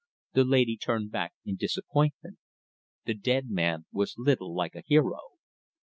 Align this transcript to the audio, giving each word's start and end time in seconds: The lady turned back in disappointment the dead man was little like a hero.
The 0.33 0.43
lady 0.43 0.77
turned 0.77 1.11
back 1.11 1.33
in 1.45 1.57
disappointment 1.57 2.39
the 3.05 3.13
dead 3.13 3.51
man 3.51 3.85
was 3.91 4.15
little 4.17 4.51
like 4.55 4.73
a 4.73 4.81
hero. 4.83 5.19